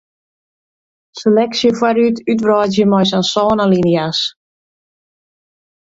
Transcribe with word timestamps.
Seleksje 1.19 1.69
foarút 1.79 2.17
útwreidzje 2.33 2.85
mei 2.91 3.05
sân 3.31 3.61
alinea's. 3.63 4.19